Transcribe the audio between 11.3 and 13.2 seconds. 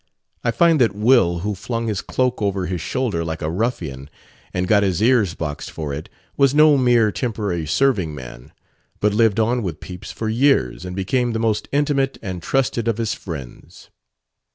the most intimate and trusted of his